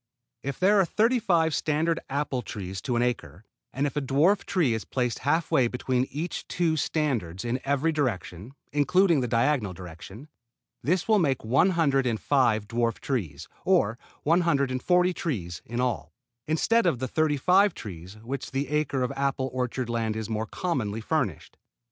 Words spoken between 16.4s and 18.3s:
instead of the thirty five trees with